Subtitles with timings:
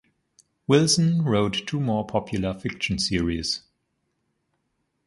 [0.65, 3.61] Wilson wrote two more popular fiction series.